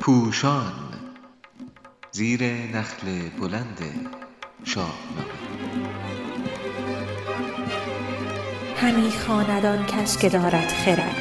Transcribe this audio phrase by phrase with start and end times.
[0.00, 0.72] پوشان
[2.10, 3.78] زیر نخل بلند
[4.64, 5.34] شاهنامه
[8.76, 11.16] همی خواند آن کس که دارد خرد.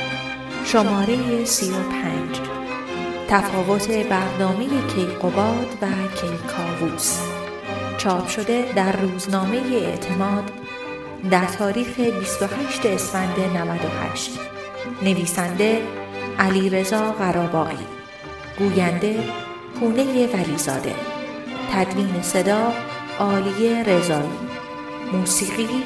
[0.66, 2.40] شماره سی و پنج.
[3.30, 7.20] تفاوت برنامه کیقباد و کیکاووس.
[7.98, 10.52] چاپ شده در روزنامه اعتماد
[11.32, 14.40] در تاریخ 28 اسفند 98
[15.02, 15.82] نویسنده
[16.40, 17.86] علیرضا قراباغی
[18.60, 19.24] گوینده
[19.80, 20.96] پونه ولیزاده
[21.72, 22.74] تدوین صدا
[23.20, 24.30] عالیه رضایی
[25.14, 25.84] موسیقی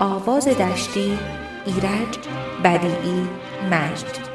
[0.00, 1.18] آواز دشتی
[1.66, 2.18] ایرج
[2.64, 3.28] بدیعی
[3.70, 4.28] مجد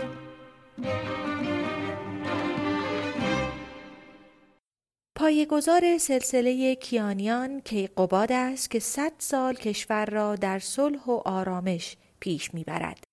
[5.16, 12.54] پایه‌گذار سلسله کیانیان کیقباد است که صد سال کشور را در صلح و آرامش پیش
[12.54, 13.13] می‌برد.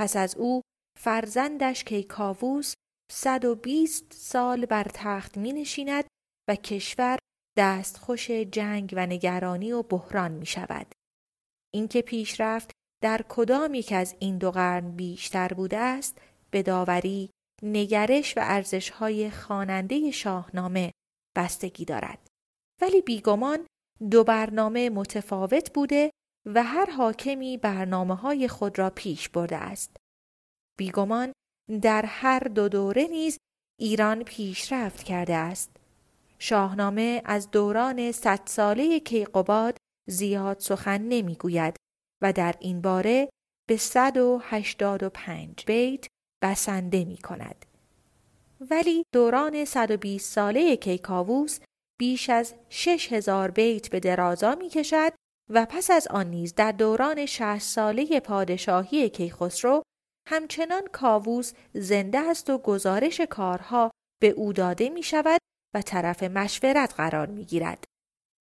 [0.00, 0.60] پس از او
[0.98, 2.74] فرزندش کیکاووس
[3.12, 6.04] صد و بیست سال بر تخت می نشیند
[6.48, 7.18] و کشور
[7.58, 10.86] دستخوش جنگ و نگرانی و بحران می شود.
[11.74, 12.70] اینکه پیشرفت
[13.02, 16.18] در کدام یک از این دو قرن بیشتر بوده است
[16.50, 17.30] به داوری
[17.62, 20.92] نگرش و ارزشهای خواننده شاهنامه
[21.36, 22.26] بستگی دارد
[22.82, 23.66] ولی بیگمان
[24.10, 26.10] دو برنامه متفاوت بوده
[26.46, 29.96] و هر حاکمی برنامه های خود را پیش برده است
[30.80, 31.32] بیگمان
[31.82, 33.38] در هر دو دوره نیز
[33.80, 35.70] ایران پیشرفت کرده است
[36.38, 39.76] شاهنامه از دوران صد ساله کیقباد
[40.08, 41.76] زیاد سخن نمی‌گوید
[42.22, 43.28] و در این باره
[43.68, 46.06] به صد و هشتاد و پنج بیت
[46.42, 47.66] بسنده می کند.
[48.70, 51.60] ولی دوران 120 ساله کیکاووس
[51.98, 55.12] بیش از 6000 بیت به درازا می کشد
[55.50, 59.82] و پس از آن نیز در دوران 60 ساله پادشاهی کیخسرو
[60.28, 63.90] همچنان کاووس زنده است و گزارش کارها
[64.22, 65.40] به او داده می شود
[65.74, 67.84] و طرف مشورت قرار می گیرد.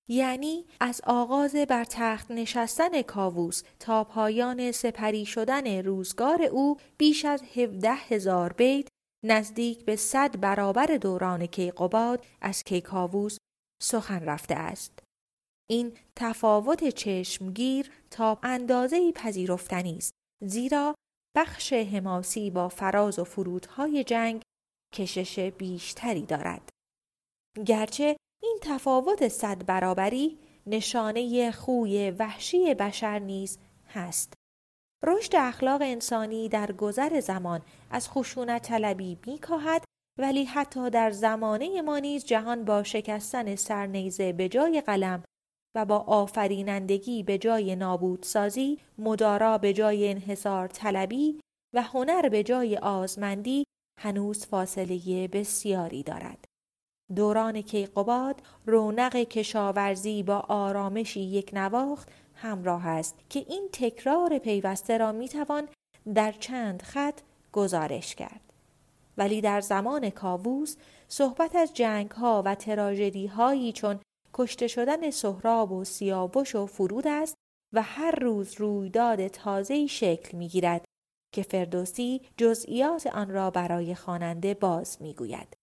[0.10, 7.42] یعنی از آغاز بر تخت نشستن کاووس تا پایان سپری شدن روزگار او بیش از
[7.42, 8.88] هفده هزار بیت
[9.26, 13.38] نزدیک به صد برابر دوران کیقباد از کیکاووس
[13.84, 15.00] سخن رفته است.
[15.70, 20.96] این تفاوت چشمگیر تا اندازه پذیرفتنی است زیرا
[21.36, 24.42] بخش حماسی با فراز و فرودهای جنگ
[24.94, 26.70] کشش بیشتری دارد.
[27.66, 34.34] گرچه این تفاوت صد برابری نشانه خوی وحشی بشر نیز هست.
[35.04, 37.62] رشد اخلاق انسانی در گذر زمان
[37.92, 39.84] از خشونت طلبی میکاهد
[40.20, 45.24] ولی حتی در زمانه ما نیز جهان با شکستن سرنیزه به جای قلم
[45.76, 51.40] و با آفرینندگی به جای نابودسازی مدارا به جای انحصار طلبی
[51.76, 53.64] و هنر به جای آزمندی
[54.00, 56.46] هنوز فاصله بسیاری دارد.
[57.16, 65.12] دوران کیقباد رونق کشاورزی با آرامشی یک نواخت همراه است که این تکرار پیوسته را
[65.12, 65.68] می‌توان
[66.16, 68.42] در چند خط گزارش کرد.
[69.18, 70.76] ولی در زمان کاووس
[71.08, 74.00] صحبت از جنگ ها و تراژدی هایی چون
[74.40, 77.36] کشته شدن سهراب و سیاوش و فرود است
[77.74, 80.86] و هر روز رویداد تازه‌ای شکل می‌گیرد
[81.34, 85.59] که فردوسی جزئیات آن را برای خواننده باز می‌گوید.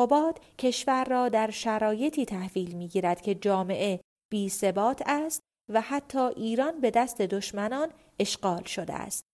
[0.00, 4.00] کیقوباد کشور را در شرایطی تحویل می گیرد که جامعه
[4.30, 5.42] بی ثبات است
[5.72, 7.88] و حتی ایران به دست دشمنان
[8.18, 9.24] اشغال شده است.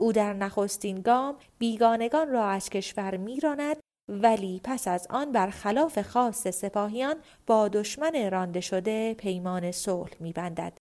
[0.00, 3.76] او در نخستین گام بیگانگان را از کشور میراند
[4.08, 7.16] ولی پس از آن بر خلاف خاص سپاهیان
[7.46, 10.78] با دشمن رانده شده پیمان صلح میبندد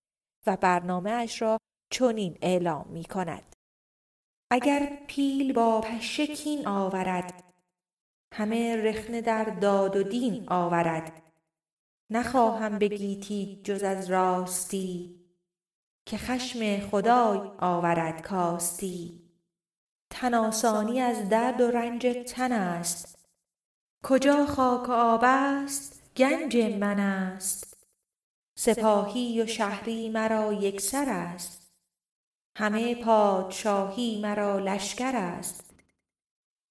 [0.48, 1.58] و برنامه اش را
[1.92, 3.56] چنین اعلام می کند.
[4.52, 7.49] اگر پیل با پشکین آورد
[8.34, 11.22] همه رخنه در داد و دین آورد.
[12.10, 15.20] نخواهم بگیتی جز از راستی
[16.06, 19.22] که خشم خدای آورد کاستی.
[20.10, 23.20] تناسانی از درد و رنج تن است.
[24.04, 27.78] کجا خاک آب است؟ گنج من است.
[28.56, 31.72] سپاهی و شهری مرا یکسر است.
[32.58, 35.69] همه پادشاهی مرا لشکر است.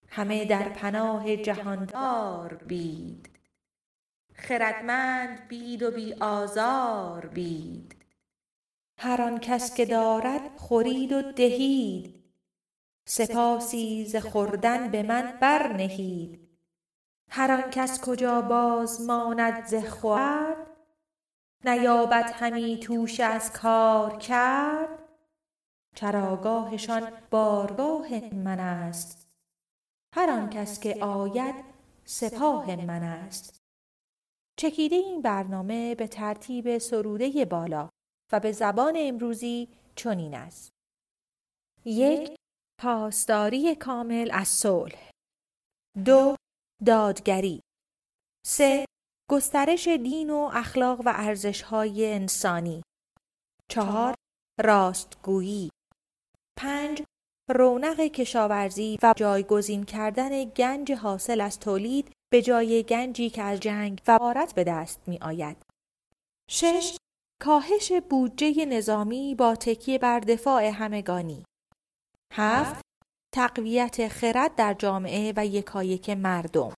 [0.08, 3.38] همه در پناه جهاندار بید.
[4.34, 8.04] خردمند بید و بی آزار بید.
[8.98, 12.24] هر آن کس که دارد خورید و دهید.
[13.04, 16.48] سپاسی ز خوردن به من برنهید.
[17.30, 20.56] هر آن کس کجا باز ماند ز خورد.
[21.64, 24.88] نیابد همی توشه از کار کرد.
[25.94, 29.27] چراگاهشان بارگاه من است.
[30.18, 31.64] هر آن کس که آید
[32.04, 33.58] سپاه من است.
[34.58, 37.88] چکیده این برنامه به ترتیب سروده بالا
[38.32, 40.70] و به زبان امروزی چنین است.
[41.84, 42.36] یک
[42.80, 45.10] پاسداری کامل از صلح.
[46.04, 46.36] دو
[46.86, 47.60] دادگری.
[48.46, 48.84] سه
[49.30, 52.82] گسترش دین و اخلاق و ارزشهای انسانی.
[53.70, 54.14] چهار
[54.60, 55.70] راستگویی.
[56.58, 57.02] پنج
[57.48, 64.02] رونق کشاورزی و جایگزین کردن گنج حاصل از تولید به جای گنجی که از جنگ
[64.06, 65.56] و غارت به دست می آید.
[66.50, 66.96] شش
[67.42, 71.44] کاهش بودجه نظامی با تکیه بر دفاع همگانی.
[72.34, 72.84] هفت
[73.34, 76.74] تقویت خرد در جامعه و یکایک مردم.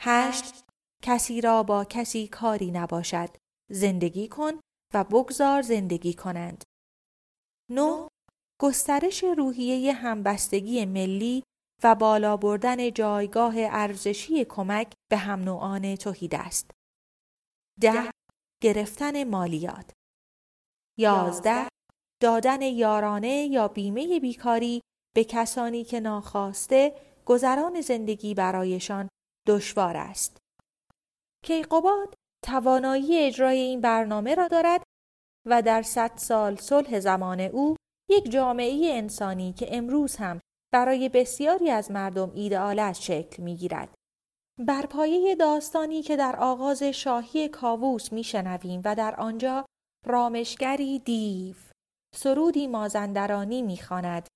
[0.00, 0.64] هشت
[1.02, 3.28] کسی را با کسی کاری نباشد.
[3.70, 4.52] زندگی کن
[4.94, 6.64] و بگذار زندگی کنند.
[7.70, 8.08] نو
[8.60, 11.42] گسترش روحیه همبستگی ملی
[11.82, 16.70] و بالا بردن جایگاه ارزشی کمک به هم نوعان توحید است.
[17.80, 18.10] ده
[18.62, 19.92] گرفتن مالیات
[20.98, 21.68] یازده
[22.22, 24.80] دادن یارانه یا بیمه بیکاری
[25.14, 26.94] به کسانی که ناخواسته
[27.26, 29.08] گذران زندگی برایشان
[29.46, 30.36] دشوار است.
[31.44, 32.14] کیقوباد
[32.44, 34.82] توانایی اجرای این برنامه را دارد
[35.46, 37.76] و در صد سال صلح زمان او
[38.10, 40.40] یک جامعه انسانی که امروز هم
[40.72, 43.94] برای بسیاری از مردم ایدئالش شکل می گیرد.
[44.58, 49.64] بر پایه داستانی که در آغاز شاهی کاووس میشنویم و در آنجا
[50.06, 51.56] رامشگری دیو
[52.14, 54.28] سرودی مازندرانی می‌خواند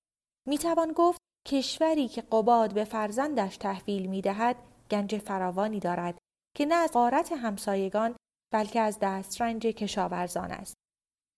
[0.49, 4.57] می‌توان گفت کشوری که قباد به فرزندش تحویل می‌دهد
[4.91, 6.19] گنج فراوانی دارد
[6.57, 8.17] که نه از غارت همسایگان
[8.53, 10.75] بلکه از دسترنج کشاورزان است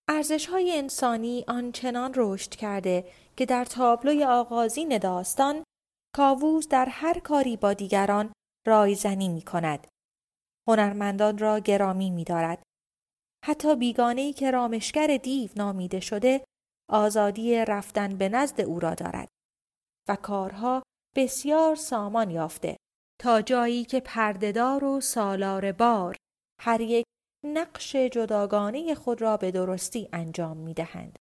[0.09, 5.63] ارزش های انسانی آنچنان رشد کرده که در تابلوی آغازین داستان
[6.15, 8.33] کاووس در هر کاری با دیگران
[8.67, 9.87] رایزنی می کند.
[10.67, 12.63] هنرمندان را گرامی می دارد.
[13.45, 16.45] حتی بیگانه که رامشگر دیو نامیده شده
[16.89, 19.27] آزادی رفتن به نزد او را دارد
[20.09, 20.83] و کارها
[21.15, 22.77] بسیار سامان یافته
[23.21, 26.15] تا جایی که پردهدار و سالار بار
[26.61, 27.05] هر یک
[27.45, 31.19] نقش جداگانه خود را به درستی انجام می دهند.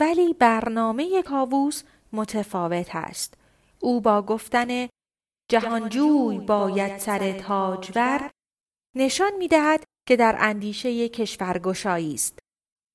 [0.00, 3.34] ولی برنامه کاووس متفاوت است.
[3.80, 4.88] او با گفتن
[5.50, 8.30] جهانجوی باید سر تاجور
[8.96, 12.38] نشان می دهد که در اندیشه کشورگشایی است.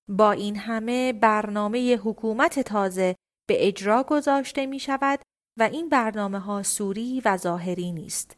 [0.10, 3.16] با این همه برنامه حکومت تازه
[3.50, 5.20] به اجرا گذاشته می شود
[5.60, 8.38] و این برنامه ها سوری و ظاهری نیست.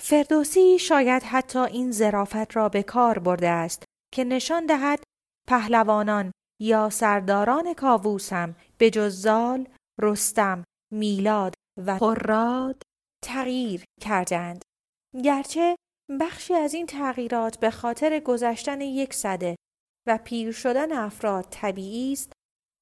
[0.00, 3.84] فردوسی شاید حتی این زرافت را به کار برده است
[4.14, 5.02] که نشان دهد
[5.48, 9.68] پهلوانان یا سرداران کاووس هم به جز زال،
[10.00, 11.54] رستم، میلاد
[11.86, 12.82] و قراد
[13.24, 14.62] تغییر کردند.
[15.24, 15.76] گرچه
[16.20, 19.56] بخشی از این تغییرات به خاطر گذشتن یک صده
[20.08, 22.32] و پیر شدن افراد طبیعی است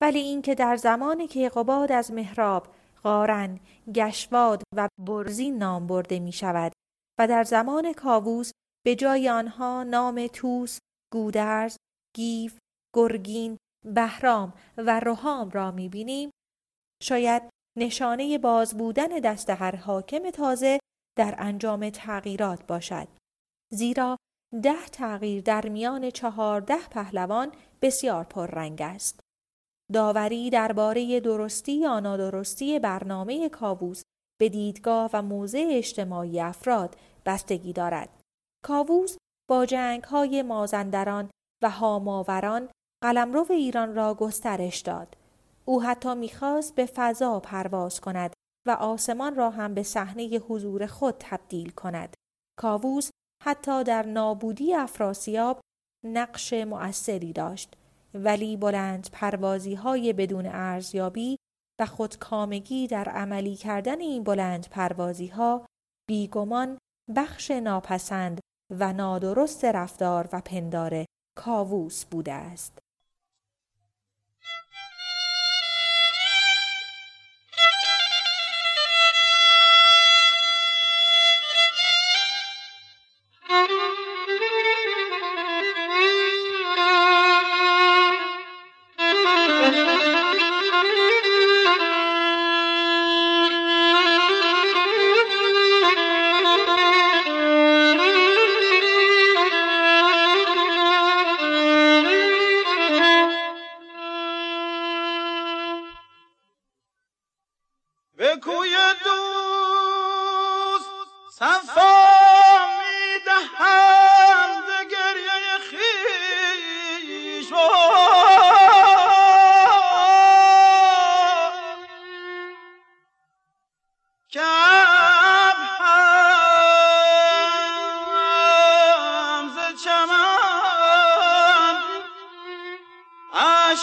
[0.02, 3.60] ولی اینکه در زمان کیقوباد از مهراب قارن
[3.94, 6.72] گشواد و برزین نام برده می شود
[7.20, 8.50] و در زمان کاووس
[8.86, 10.78] به جای آنها نام توس،
[11.12, 11.76] گودرز،
[12.16, 12.58] گیف،
[12.94, 16.30] گرگین، بهرام و روحام را می بینیم
[17.02, 17.42] شاید
[17.78, 20.78] نشانه باز بودن دست هر حاکم تازه
[21.18, 23.08] در انجام تغییرات باشد.
[23.72, 24.16] زیرا
[24.62, 29.20] ده تغییر در میان چهارده پهلوان بسیار پررنگ است.
[29.92, 34.02] داوری درباره درستی یا نادرستی برنامه کاووس
[34.40, 38.20] به دیدگاه و موضع اجتماعی افراد بستگی دارد.
[38.64, 39.16] کاووس
[39.50, 41.30] با جنگ های مازندران
[41.62, 42.68] و هاماوران
[43.04, 45.16] قلمرو ایران را گسترش داد.
[45.64, 48.32] او حتی می‌خواست به فضا پرواز کند
[48.68, 52.14] و آسمان را هم به صحنه حضور خود تبدیل کند.
[52.58, 53.10] کاووس
[53.42, 55.60] حتی در نابودی افراسیاب
[56.06, 57.76] نقش مؤثری داشت
[58.14, 61.36] ولی بلند پروازی های بدون ارزیابی
[61.80, 65.66] و خودکامگی در عملی کردن این بلند پروازی ها
[66.08, 66.78] بیگمان
[67.16, 71.04] بخش ناپسند و نادرست رفتار و پندار
[71.38, 72.83] کاووس بوده است.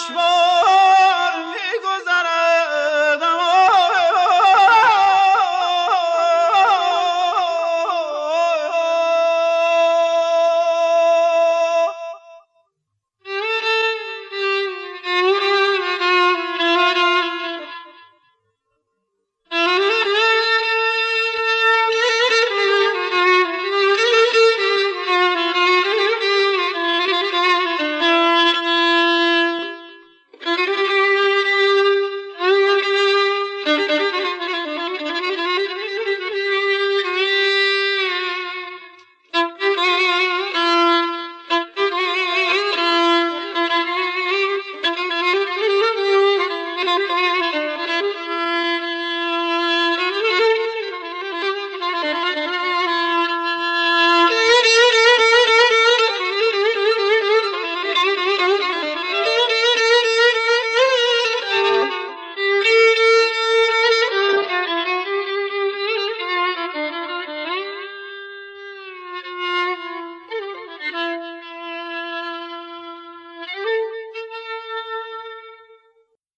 [0.02, 0.41] Krishna